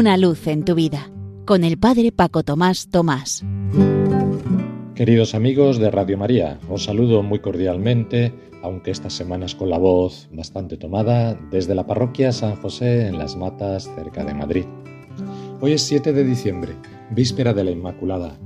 [0.00, 1.10] una luz en tu vida,
[1.44, 3.44] con el Padre Paco Tomás Tomás.
[4.94, 8.32] Queridos amigos de Radio María, os saludo muy cordialmente,
[8.62, 13.36] aunque estas semanas con la voz bastante tomada, desde la parroquia San José en Las
[13.36, 14.64] Matas, cerca de Madrid.
[15.60, 16.72] Hoy es 7 de diciembre,
[17.10, 18.38] víspera de la Inmaculada,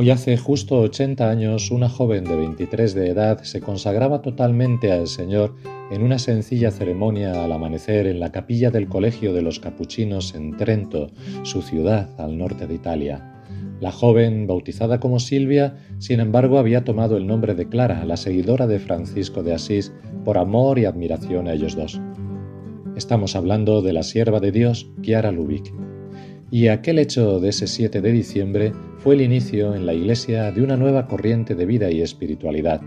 [0.00, 5.08] Hoy hace justo 80 años una joven de 23 de edad se consagraba totalmente al
[5.08, 5.56] Señor
[5.90, 10.56] en una sencilla ceremonia al amanecer en la capilla del Colegio de los Capuchinos en
[10.56, 11.10] Trento,
[11.42, 13.34] su ciudad al norte de Italia.
[13.80, 18.66] La joven, bautizada como Silvia, sin embargo había tomado el nombre de Clara, la seguidora
[18.66, 19.92] de Francisco de Asís,
[20.24, 22.00] por amor y admiración a ellos dos.
[22.96, 25.72] Estamos hablando de la sierva de Dios, Chiara Lubick.
[26.50, 30.62] Y aquel hecho de ese 7 de diciembre fue el inicio en la Iglesia de
[30.62, 32.80] una nueva corriente de vida y espiritualidad,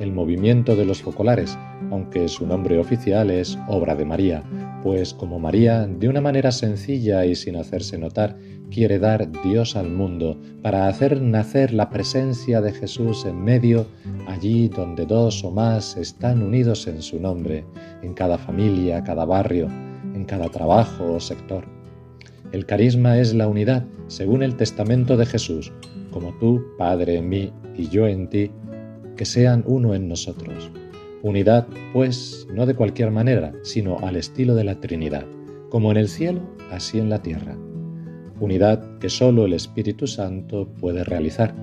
[0.00, 1.56] el movimiento de los focolares,
[1.90, 4.42] aunque su nombre oficial es Obra de María,
[4.82, 8.36] pues como María, de una manera sencilla y sin hacerse notar,
[8.70, 13.86] quiere dar Dios al mundo para hacer nacer la presencia de Jesús en medio,
[14.26, 17.64] allí donde dos o más están unidos en su nombre,
[18.02, 19.68] en cada familia, cada barrio,
[20.14, 21.64] en cada trabajo o sector.
[22.52, 25.72] El carisma es la unidad, según el testamento de Jesús,
[26.10, 28.50] como tú, Padre, en mí y yo en ti,
[29.20, 30.70] que sean uno en nosotros.
[31.22, 35.26] Unidad, pues, no de cualquier manera, sino al estilo de la Trinidad,
[35.68, 36.40] como en el cielo,
[36.70, 37.54] así en la tierra.
[38.40, 41.54] Unidad que sólo el Espíritu Santo puede realizar,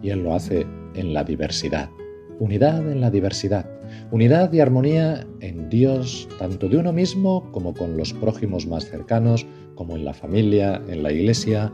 [0.00, 1.90] y Él lo hace en la diversidad.
[2.38, 3.68] Unidad en la diversidad.
[4.12, 9.48] Unidad y armonía en Dios, tanto de uno mismo como con los prójimos más cercanos,
[9.74, 11.72] como en la familia, en la iglesia,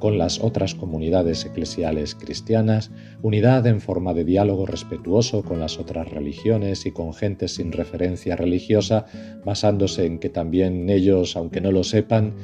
[0.00, 2.90] con las otras comunidades eclesiales cristianas,
[3.22, 8.34] unidad en forma de diálogo respetuoso con las otras religiones y con gente sin referencia
[8.34, 9.06] religiosa,
[9.44, 12.34] basándose en que también ellos, aunque no lo sepan,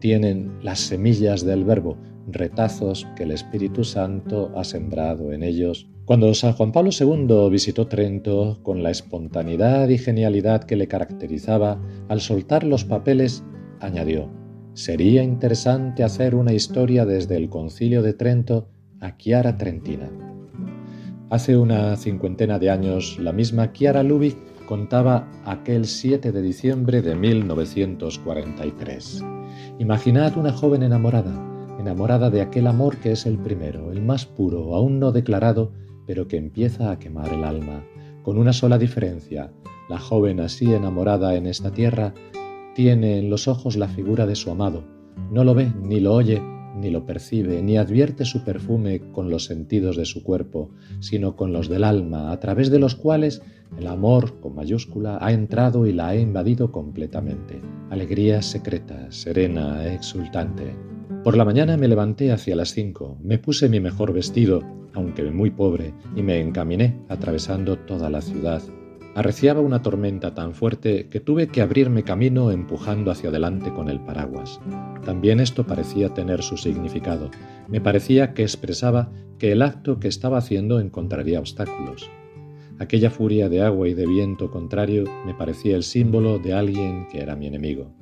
[0.00, 5.88] tienen las semillas del verbo, retazos que el Espíritu Santo ha sembrado en ellos.
[6.04, 11.80] Cuando San Juan Pablo II visitó Trento, con la espontaneidad y genialidad que le caracterizaba,
[12.08, 13.42] al soltar los papeles,
[13.80, 14.28] añadió,
[14.74, 18.66] Sería interesante hacer una historia desde el concilio de Trento
[19.00, 20.10] a Chiara Trentina.
[21.30, 24.36] Hace una cincuentena de años, la misma Chiara Lubick
[24.66, 29.22] contaba aquel 7 de diciembre de 1943.
[29.78, 31.32] Imaginad una joven enamorada,
[31.78, 35.70] enamorada de aquel amor que es el primero, el más puro, aún no declarado,
[36.04, 37.84] pero que empieza a quemar el alma,
[38.24, 39.52] con una sola diferencia.
[39.88, 42.12] La joven así enamorada en esta tierra
[42.74, 44.84] tiene en los ojos la figura de su amado,
[45.30, 46.42] no lo ve, ni lo oye,
[46.76, 50.70] ni lo percibe, ni advierte su perfume con los sentidos de su cuerpo,
[51.00, 53.42] sino con los del alma, a través de los cuales
[53.78, 57.60] el amor, con mayúscula, ha entrado y la ha invadido completamente.
[57.90, 60.74] Alegría secreta, serena, exultante.
[61.22, 65.50] Por la mañana me levanté hacia las cinco, me puse mi mejor vestido, aunque muy
[65.50, 68.62] pobre, y me encaminé atravesando toda la ciudad
[69.14, 74.00] Arreciaba una tormenta tan fuerte que tuve que abrirme camino empujando hacia adelante con el
[74.00, 74.60] paraguas.
[75.04, 77.30] También esto parecía tener su significado.
[77.68, 82.10] Me parecía que expresaba que el acto que estaba haciendo encontraría obstáculos.
[82.80, 87.20] Aquella furia de agua y de viento contrario me parecía el símbolo de alguien que
[87.20, 87.92] era mi enemigo.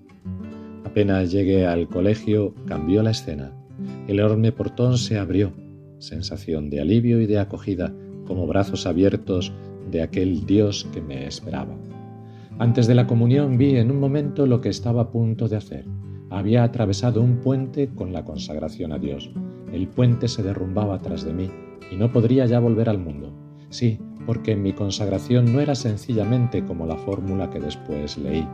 [0.82, 3.52] Apenas llegué al colegio, cambió la escena.
[4.08, 5.52] El enorme portón se abrió,
[5.98, 7.94] sensación de alivio y de acogida,
[8.26, 9.52] como brazos abiertos
[9.92, 11.76] de aquel Dios que me esperaba.
[12.58, 15.86] Antes de la comunión vi en un momento lo que estaba a punto de hacer.
[16.30, 19.30] Había atravesado un puente con la consagración a Dios.
[19.72, 21.50] El puente se derrumbaba tras de mí
[21.90, 23.32] y no podría ya volver al mundo.
[23.68, 28.46] Sí, porque mi consagración no era sencillamente como la fórmula que después leí.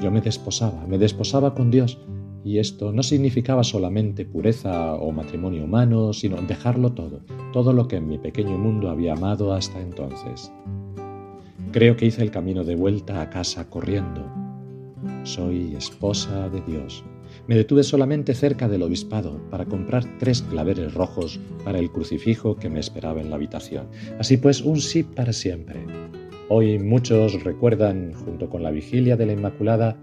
[0.00, 2.00] Yo me desposaba, me desposaba con Dios,
[2.44, 7.22] y esto no significaba solamente pureza o matrimonio humano, sino dejarlo todo,
[7.54, 10.52] todo lo que en mi pequeño mundo había amado hasta entonces.
[11.72, 14.30] Creo que hice el camino de vuelta a casa corriendo.
[15.22, 17.02] Soy esposa de Dios.
[17.48, 22.68] Me detuve solamente cerca del obispado para comprar tres claveres rojos para el crucifijo que
[22.68, 23.88] me esperaba en la habitación.
[24.18, 25.80] Así pues, un sí para siempre.
[26.50, 29.98] Hoy muchos recuerdan, junto con la vigilia de la Inmaculada,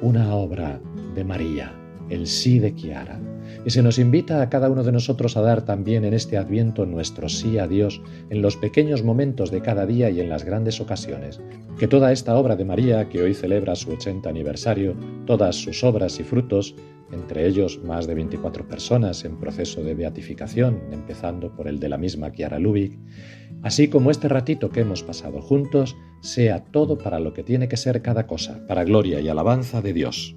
[0.00, 0.80] una obra
[1.14, 1.74] de María,
[2.08, 3.20] el sí de Kiara.
[3.64, 6.86] Y se nos invita a cada uno de nosotros a dar también en este adviento
[6.86, 8.00] nuestro sí a Dios
[8.30, 11.40] en los pequeños momentos de cada día y en las grandes ocasiones.
[11.78, 16.18] Que toda esta obra de María, que hoy celebra su 80 aniversario, todas sus obras
[16.18, 16.74] y frutos,
[17.12, 21.98] entre ellos más de 24 personas en proceso de beatificación, empezando por el de la
[21.98, 22.98] misma Kiara Lubick,
[23.62, 27.76] así como este ratito que hemos pasado juntos, sea todo para lo que tiene que
[27.76, 30.36] ser cada cosa, para gloria y alabanza de Dios.